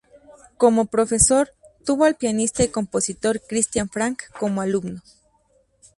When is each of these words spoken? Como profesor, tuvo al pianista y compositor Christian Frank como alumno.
Como 0.57 0.85
profesor, 0.85 1.53
tuvo 1.85 2.05
al 2.05 2.15
pianista 2.15 2.63
y 2.63 2.69
compositor 2.69 3.39
Christian 3.39 3.87
Frank 3.87 4.19
como 4.39 4.61
alumno. 4.61 5.03